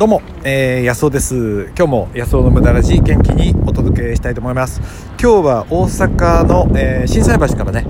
[0.00, 1.66] どうも、えー、安尾です。
[1.76, 4.80] 今日も安尾の無駄ラジ元気にお届けしたいと思います。
[5.20, 7.86] 今日は大阪の、えー、震災橋からね、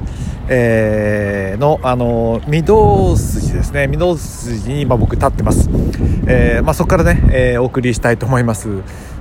[0.48, 3.86] えー、のあの御堂筋ですね。
[3.86, 5.70] 御堂筋に今僕立ってます、
[6.26, 8.68] えー、まあ、そこからね、えー、お送りしたいと思います。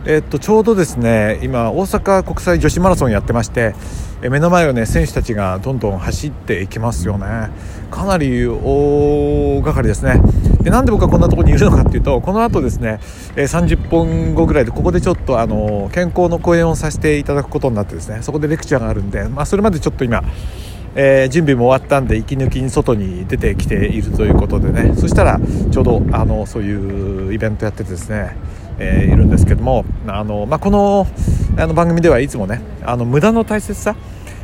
[0.05, 3.75] えー、っとちょうどですね今大阪国際女子マラソンやってまして
[4.19, 7.51] 目の前をね選手たちがどんどん走っていきますよね。
[7.91, 10.19] かなり大掛かりですね。
[10.69, 12.99] でなんで僕はこんなところにいるのかっていうとこの後ですね
[13.35, 20.23] 30分後ぐらいでここでちょっとあの健康の講演をさせていただくことになってですねそこでレクチャーがあるんで、まあ、それまでちょっと今
[20.95, 25.39] えー、準備も終わったんで息抜きに外に出てきているということでねそしたら
[25.71, 28.35] ちょうどあのそういうイベントやっててですね、
[28.79, 31.05] えー、いるんですけどもあの、まあ、この
[31.59, 33.95] あの番組ではいつもねあの無駄の大切さ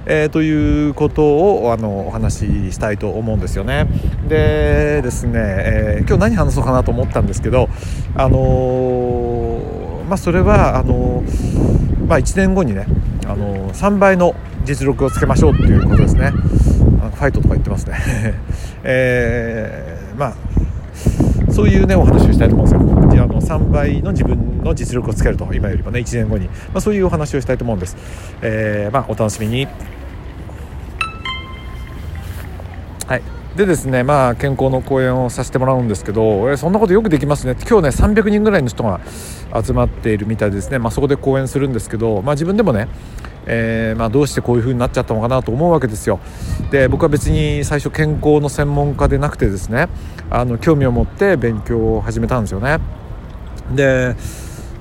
[0.05, 3.87] えー、ということをあのお話ししたいと思うんですよね。
[4.27, 7.69] でですね、えー、今日何話そうかなと思ったんですけど、
[8.15, 11.23] あのー、まあ、それはあの
[12.07, 12.85] まあ、1年後にね、
[13.25, 16.31] あの3倍の実力をつけましょうっていうことですね。
[16.31, 17.95] ファイトとか言ってますね。
[18.83, 20.35] え、まあ
[21.55, 27.95] そういうねお話をしたいと思うんですよあの3倍の自分の実力をつけると今よりもね1年後に、まあ、そういうお話をしたいと思うんです、
[28.41, 29.67] えー、まあ、お楽しみに
[33.07, 33.21] はい。
[33.55, 37.55] でですねまあ健康の講演をさせてもらうんですけど、えそんなことよくできますね。
[37.67, 38.99] 今日ね300人ぐらいの人が
[39.63, 42.87] 集まっているみたいですね、まあ、そこで講演するんですけど、まあ、自分でもね
[43.47, 46.19] えー、まあ、どうしてこういう風になっちゃったのかなと思うわけですよ。
[46.71, 49.87] で僕は別に最初健康の専門家でなくてですね
[50.29, 52.79] あの興味を持って勉強を始めたんですよね。
[53.73, 54.15] で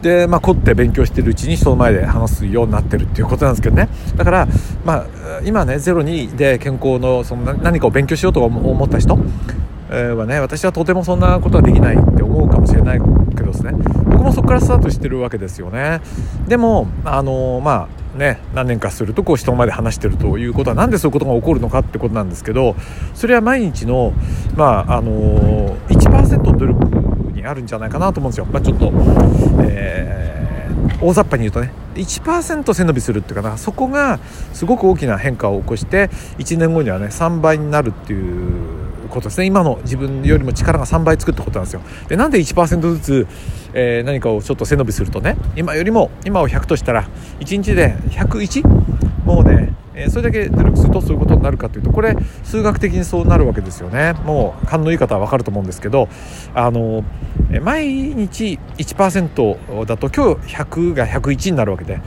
[0.05, 3.88] で、まあ、凝って勉強してるうちに人の前で話すようになってるっていうことなんですけどね。
[4.16, 4.46] だから、
[4.84, 5.06] まあ、
[5.46, 12.98] 今ね02で健康のその何かを勉強しようと思った人はね私はとてもそんなことはできないって思うかもしれない
[13.34, 13.72] けどですね。
[14.05, 16.02] 僕もそこからスタートしてるわけですよね。
[16.48, 22.77] でもあのまあね、何年かするとこう人前で話してるということは何でそういうことが起こるのかってことなんですけど
[23.12, 24.12] それは毎日の、
[24.55, 26.93] まああの1%努力
[27.44, 28.46] にあるんじゃないかなと思うんですよ。
[28.46, 28.90] まあ、ちょっと、
[29.60, 34.18] えー、大雑把に言うとね1%背伸びするっていうかなそこが
[34.52, 43.27] すごく大きな変化を起こして1年後にはね3倍になるっていうことですね今の自分よりも力が3倍つくってことなんですよでなんで1%ずつ、
[43.74, 47.04] えー、何かをちょっと背伸びするとね今よりも今を100としたら
[47.38, 48.66] 1日で 101?
[49.24, 54.14] もうねえそれだけ努力するとそういうことになるかというとこれ数学的にそうなるわけですよね。
[54.24, 56.08] もう勘のいい方は分かると思うんですけど
[56.55, 57.05] あの
[57.62, 61.94] 毎日1%だと今日100が101になるわけで。
[61.94, 62.00] で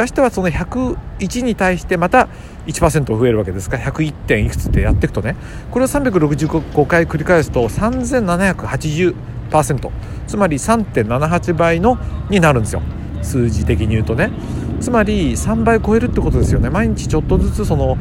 [0.00, 2.28] 明日はその101に対してまた
[2.66, 3.76] 1%増えるわけですか。
[3.76, 5.36] ら101点いくつってやっていくとね。
[5.70, 9.90] これを365回繰り返すと3780%
[10.26, 11.98] つまり3.78倍の
[12.30, 12.80] になるんですよ。
[13.22, 14.30] 数字的に言うとね。
[14.84, 16.68] つまり3倍超えるってことですよね。
[16.68, 17.96] 毎日ちょっとずつその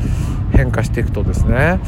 [0.52, 1.80] 変化していくとですね。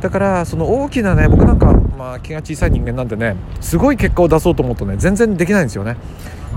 [0.00, 5.96] だからその大きなね僕なんか、まあ、気が小さい人間なんでねすごい結果を出そうと思うとね全然できないんですよね。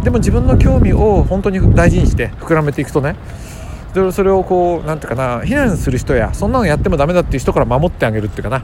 [0.04, 3.16] でも自分の興味を本当に大事にして膨らめていくとね
[4.12, 8.64] それをこう何ていうかな非難する人やそんなのやってもダメだっていう人から守ってあげるっていうかな。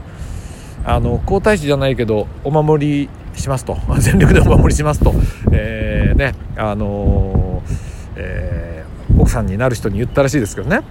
[0.84, 3.76] あの皇太子じゃないけどお守りしますと。
[3.98, 5.12] 全力でお守りしますと、
[5.50, 7.72] えー、ねあのー、
[8.16, 8.69] えー、
[9.20, 10.86] 奥さんになる人に言ったらしいですけどね、ま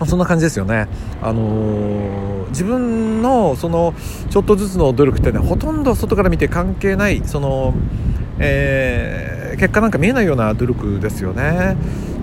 [0.00, 0.88] あ、そんな感じですよね、
[1.20, 3.94] あのー、自分のその
[4.30, 7.74] ちょっとずつの努力ってねほとんど外から見て関係ないその、
[8.38, 11.76] えー、結果なんか見えないような努力ですよね。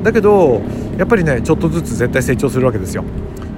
[0.03, 0.61] だけど
[0.97, 3.03] やっぱりねちょっとずつ絶対成長するわけですよ。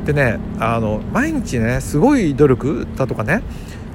[0.06, 3.44] でねあの毎日ねすごい努力だとかね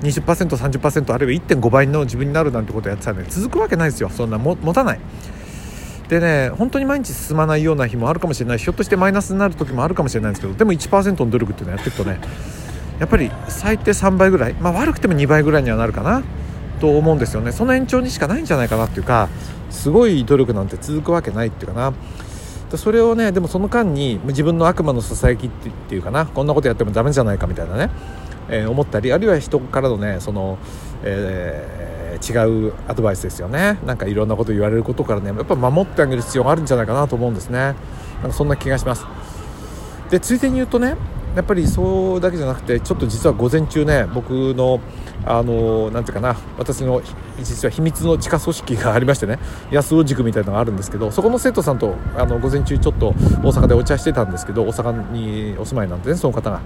[0.03, 4.11] 20%30% あるいは1.5倍の自分になるなんてことをやってたらね続くわけないですよ。
[4.11, 5.01] そんな持たない。
[6.13, 8.59] でね本当に毎日進まないような日もあるかもしれない。
[8.59, 12.21] ひょっとしてマイナスになる時もあるかもしれないんですけどでも1%の努力っていうのをやっていくとね
[12.99, 16.23] やっぱり最低3倍ぐらい、まあ、悪くても2倍ぐらいにはなるかな
[16.81, 17.51] と思うんですよね。
[17.51, 19.31] その延長にしかないんじゃないかなっていうか
[19.71, 21.95] すごい努力なんて続くわけないっていうかな。
[22.77, 25.51] それをねでもその間に自分の悪魔のささやきっ
[25.89, 27.91] ていうかなこんなことやってもダメじゃないかみたいなね
[28.49, 30.59] えー、思ったりあるいは人からのねその、
[31.05, 33.79] えーえー、違うアドバイスですよね。
[33.87, 37.59] なんかいろんなこと言われることからねやっぱ守ってあげる必要があるんじゃないかなと思うんですね。
[37.59, 37.75] なん
[38.31, 39.07] かそんな気がします。
[40.11, 40.97] でついでに言うとね
[41.35, 44.81] やっぱりそうだけじゃなくてちょっと実は午前中ね僕の
[45.25, 47.01] あのなんていうかな私の
[47.39, 49.39] 実は秘密の地下組織がありましてね
[49.71, 56.61] 安尾塾みたいなのがあるんですけどそこの生徒さんとあの午前中ちょっと大阪でお茶してたんですけど大阪にお住まいなんでねその方が。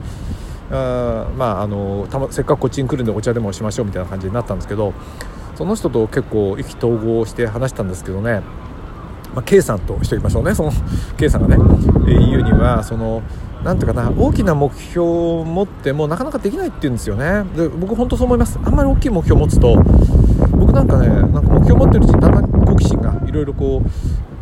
[0.69, 4.93] あまああのた、ま、せっかくこっちに来るんでお茶でもしましょうみたいな感じになったんですけど
[5.57, 8.43] その人と結構意気投合して話したんですけどね、
[9.35, 10.55] まあ、K さんとしておきましょうね。
[10.55, 10.73] その
[11.17, 13.23] K さんがね、えー、言うにはその
[13.65, 17.45] なんていうかな大きな目標を持ってもなかなかできないって言うんですよね。
[17.57, 18.59] で僕本当そう思います。
[18.63, 19.77] あんまり大きい目標を持つと
[20.53, 23.91] 僕なんかねなんか目標を持ってるうちにだんだん好奇心がいろいろこう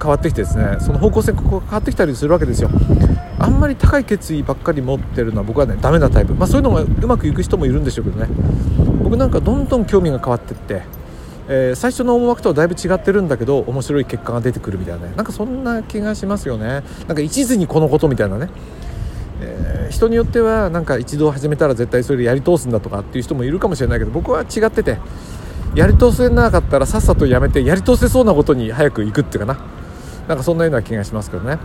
[0.02, 0.78] 変わってきてですね。
[0.81, 2.69] その方向性が変わってきたりするわけですよ。
[3.38, 6.34] あんまり高い決意ばっかり持ってるのは僕はねダメなタイプ。
[6.34, 8.28] まあそういうのがうまくいく人もいるんでしょうけどね。
[9.02, 10.82] 僕なんかどんどん興味が変わってって
[11.49, 15.12] えー、最初の思惑とはだいぶ違ってるんだけど面白い結果が出てくるみたいなね。
[15.17, 16.82] なんかそんな気がしますよね。
[17.06, 18.49] なんか一途にこのことみたいなね、
[19.41, 24.99] えー、人によってはなんか一度始めたら絶対それでやり通すんだとかっていう人もいるかもしれないけど僕は違ってて
[25.75, 29.61] やり通せなかったらさっさとやめてやり通せそうなことに早く行くっていうかな。
[30.29, 31.58] なんかそんなような気がしますけどね、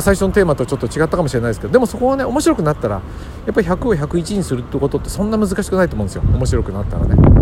[0.00, 6.22] 最初のテーマとちょっと違ったかもしれないですけどでもそこはね面白くなったらやっぱり100を101にするってことってそんな難しくないと思うんですよ。
[6.22, 7.41] 面白くなったらね。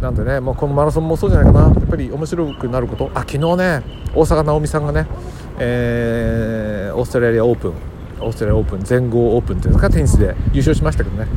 [0.00, 1.68] なんでね、まあ、このマラソンもそうじゃないかな。
[1.68, 3.10] やっぱり面白くなること。
[3.14, 3.82] あ昨日ね
[4.14, 5.06] 大坂なおみさんがね、
[5.58, 7.74] えー、オーストラリアオープン
[8.20, 10.34] オーストラリアオープン全豪オープンっていうんですかテニスで。
[10.52, 11.28] 優勝しましたけどね。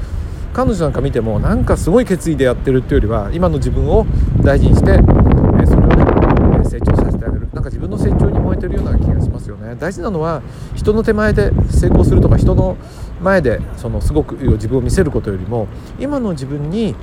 [0.53, 4.05] 彼女なんか見てもなんかすごい決意でやってるっていうよりは今の自分を
[4.41, 7.49] 大事にして、えー、それを、ね、成長させてあげる。
[7.51, 9.75] なんか自分の成長に燃えてるような気がしますよね。
[9.75, 10.41] 大事なのは
[10.75, 12.77] 人の手前で成功するとか人の
[13.21, 15.67] 前でそのすごく自分を見せることよりも
[15.99, 16.95] 今の自分に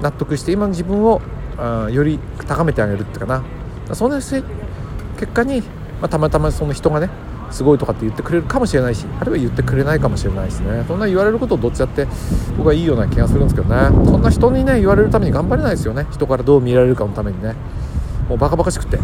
[0.00, 1.20] 納得して今の自分を
[1.58, 3.42] あより高めてあげるっていうか
[3.88, 3.94] な。
[3.94, 4.42] そんな結
[5.34, 5.62] 果に、
[6.00, 7.10] まあ、たまたまその人がね
[7.50, 10.84] すごいとかって言ってくれるかもしれないしあるいは言ってくれないかもしれないしね。
[10.86, 12.06] そんな言われることをどっちだって
[12.56, 13.88] 僕はいいような気がするんですけどね。
[14.06, 16.06] そんな人にね言われるために頑張れないですよね。
[16.12, 17.54] 人からどう見られるかのためにね。
[18.28, 18.98] もうバカバカしくて。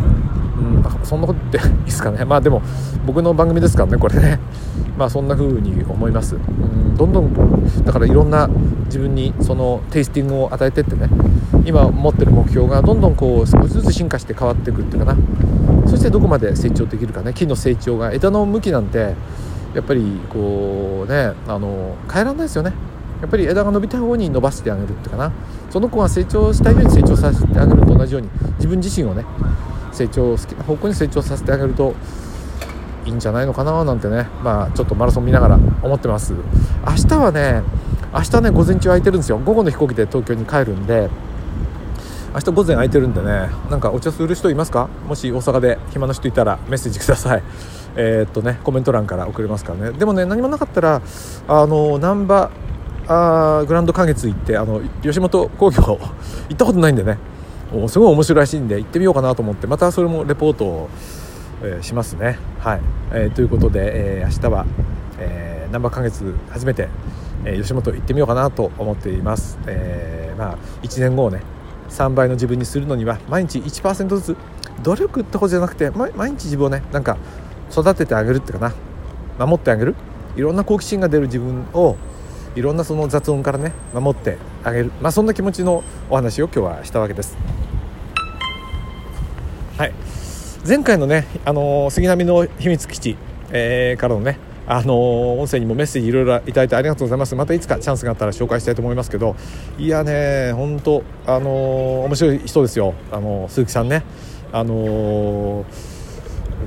[1.03, 2.25] そんなことっていいですかね。
[2.27, 2.63] まあでも
[3.07, 4.41] 僕の番組ですからねこれね。
[4.99, 6.37] まあそんな風に思います。
[6.37, 8.49] うんどんどんだからいろんな
[8.87, 11.09] 自分にそのテイスティングを与えてってね。
[11.65, 15.19] 今持ってる目標がどんどんこう少しずつ進化して変わっていくっていうかな。
[15.87, 17.33] そしてどこまで成長できるかね。
[17.35, 19.15] 木の成長が枝の向きなんて
[19.75, 22.73] やっぱりこうねあの変えられないですよね。
[23.21, 25.33] やっぱり枝が伸びた方に伸ばしてあげるっていうかな。
[25.71, 29.25] その子が成長したいように成長させてあげると同じように自分自身をね
[29.97, 31.95] 成長好きな方向に成長させてあげると
[33.07, 34.29] いいんじゃないのかななんてね。
[34.43, 36.35] まあちょっとマラソン見ながら思ってます。
[36.87, 37.63] 明日はね
[38.13, 39.39] 明日ね午前中空いてるんですよ。
[39.39, 41.09] 午後の飛行機で東京に帰るんで。
[42.35, 44.91] 明日午前空いてるんでねなんかお茶する人いますか？
[45.09, 47.43] もし大阪で暇な人いたらメッセージください。
[47.97, 49.99] えー、っとねコメント欄から送れますからね。
[49.99, 51.01] でもね何もなかったら
[51.49, 52.51] あの難波
[53.09, 55.99] あグランド花月行ってあの吉本興業行
[56.53, 57.17] ったことないんでね。
[57.89, 60.91] すごい面白いらしいんで行ってみようかなと思ってまたそれもレポートを、
[61.63, 62.39] えー、しますね。
[62.61, 62.81] はい、
[63.13, 64.67] えー、ということで、えー、明日は、
[65.19, 66.89] えー、難波花月初めて、
[67.45, 71.43] えー、吉本行ってみようかなと思っています、えー、まあ1年後をね
[71.91, 74.37] 3倍の自分にするのには毎日1%ずつ
[74.83, 77.17] 努力ってことじゃなくて毎日自分をねなんか
[77.71, 78.75] 育ててあげるっていうかな。
[79.39, 79.95] 守ってあげる。
[80.37, 81.97] いろんな好奇心が出る自分を
[82.57, 87.37] いろんなその雑音からね守ってあげる、まあ、そんな気持ちのお話を今日はしたわけです。
[89.77, 89.93] はい。
[90.67, 93.17] 前回のね、あのー、杉並の秘密基地、
[93.53, 97.37] えー、からのねあのー、音声にもメッセージいろいろいただいてありがとうございます。
[97.37, 99.37] またいつかチャンスがあったら紹介したいと思いますけど
[99.79, 102.95] いやね本当あのー、面白い人ですよ。
[103.13, 104.03] あのー、鈴木さんね。
[104.51, 105.67] あの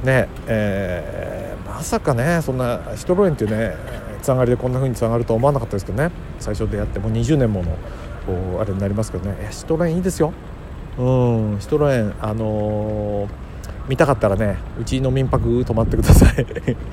[0.04, 1.49] ねえー、
[1.80, 3.74] まさかねそんなシトロエンっていうね
[4.22, 6.12] つながりでこんな風につながるとは思わなかったですけどね。
[6.38, 7.72] 最初出会ってもう20年もの
[8.60, 9.38] あれになりますけどね。
[9.40, 10.34] いやシトロエンいいですよ。
[10.98, 13.30] うんシトロエンあの
[13.88, 16.46] 見たかったらねうちの民泊泊まってください。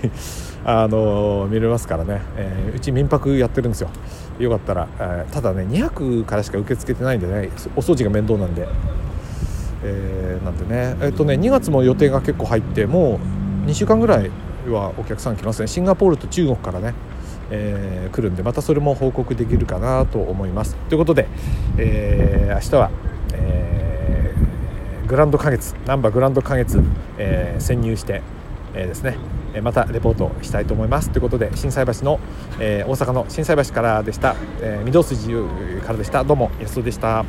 [0.64, 3.88] あの見れますからね、えー、うち民泊やってるんですよ。
[4.38, 8.68] よかったら、え、ただね2泊からしか受け付けてないんでねお掃除が面倒なんで、
[9.82, 10.96] えー、なんでね。
[11.00, 13.18] えっ、とね2月も予定が結構入っても
[13.66, 14.30] う2週間ぐらい
[14.72, 16.94] はお客さん来ますねシンガポールと中国からね
[17.50, 20.74] えー、来るんでまたそれも報告できるかなと思います。
[20.88, 21.28] ということで、
[21.78, 22.90] えー、明日は、
[23.34, 26.80] えー、グランド花月難波グランド花月、
[27.18, 28.22] えー、潜入して、
[28.74, 29.16] えー、ですね
[29.62, 31.10] またレポートしたいと思います。
[31.10, 32.20] ということで心斎橋の、
[32.58, 35.28] えー、大阪の心斎橋からでした、えー、御堂筋
[35.82, 36.24] からでした。
[36.24, 37.24] どうも安尾でした。